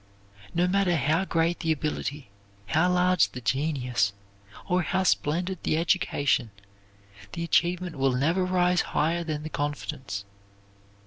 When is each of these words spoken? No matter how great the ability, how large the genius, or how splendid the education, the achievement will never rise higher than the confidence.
No 0.55 0.67
matter 0.67 0.95
how 0.95 1.25
great 1.25 1.59
the 1.59 1.71
ability, 1.71 2.31
how 2.65 2.91
large 2.91 3.29
the 3.33 3.39
genius, 3.39 4.13
or 4.67 4.81
how 4.81 5.03
splendid 5.03 5.61
the 5.61 5.77
education, 5.77 6.49
the 7.33 7.43
achievement 7.43 7.95
will 7.95 8.13
never 8.13 8.43
rise 8.43 8.81
higher 8.97 9.23
than 9.23 9.43
the 9.43 9.49
confidence. 9.49 10.25